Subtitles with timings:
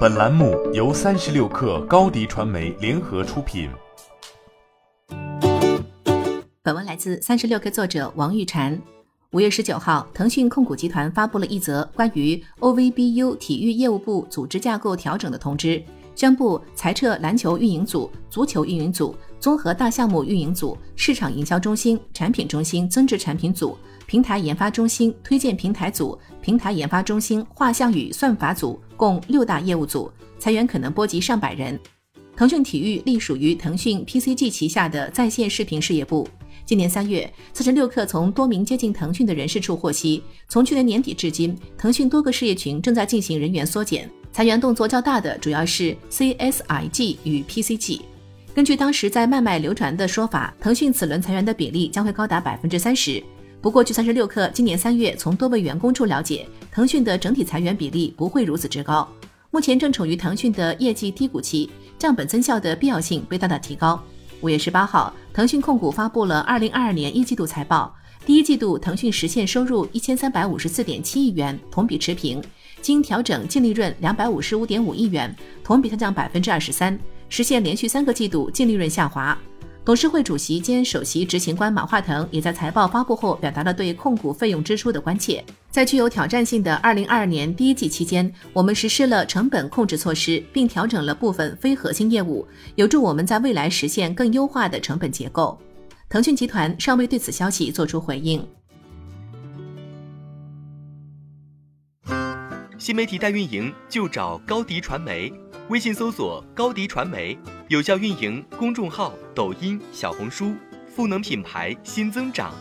[0.00, 3.70] 本栏目由三十六氪高低传媒联合出品。
[6.62, 8.78] 本文来自三十六氪作者王玉婵。
[9.30, 15.82] 五月十九号，腾讯控股集团发布了一则关于 OVBU 体育业务部组织架构调整的通知，
[16.14, 23.76] 宣布裁撤篮球运营组、足球运营组、综合大项目运营组、市场营销中心、产品中心增值产品组。
[24.06, 31.78] 平台研发中心、推荐平台组、平台研发中心画像与算法组共六大业务组，裁员可能波及上百人。
[32.36, 36.26] 腾讯体育隶属于腾讯 PCG 旗下的在线视频事业部。
[36.66, 48.00] 今年三月，四十六氪从多名接近腾讯的人士处获悉，从去年年底至今，腾讯多个事业群正在进行人员缩减，裁员动作较大的主要是 CSIG 与 PCG。
[48.54, 53.22] 根据当时在脉脉流传的说法，腾讯此轮裁员的比例将会高达百分之三十。
[53.60, 59.06] 不过，据三十六氪今年三月从多位员工处了解，腾讯的整体裁员比例不会如此之高。
[59.50, 61.68] 目前正处于腾讯的业绩低谷期，
[61.98, 64.02] 降本增效的必要性被大大提高。
[64.40, 67.94] 五月十八号，腾讯控股发布了二零二二年一季度财报，
[68.26, 72.40] 第一季度腾讯实现收入一千三百五十四点七亿元，同比持平；
[72.82, 76.96] 经调整净利润两百五十五点五亿元，同比下降百分之二十三，
[77.28, 79.36] 实现连续三个季度净利润下滑。
[79.82, 85.42] 董事会主席兼首席执行官马化腾也在财报发布后表达了对控股费用支出的关切。
[85.70, 95.58] 在具有挑战性的2022年第一季期间，我们实施了成本控制措施，并调整了部分非核心业务，有助我们在未来实现更优化的成本结构。
[96.10, 98.44] 腾讯集团尚未对此消息作出回应。
[102.76, 105.32] 新媒体代运营就找高迪传媒。
[105.68, 107.38] 微信搜索高迪传媒，
[107.68, 110.52] 有效运营公众号、抖音、小红书，
[110.88, 112.52] 赋能品牌新增长。